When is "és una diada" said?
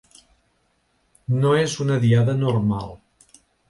1.61-2.39